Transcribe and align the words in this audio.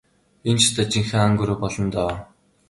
Энэ 0.49 0.59
ч 0.61 0.63
ёстой 0.67 0.87
жинхэнэ 0.91 1.23
ан 1.27 1.33
гөрөө 1.39 1.57
болно 1.63 1.87
доо. 1.95 2.13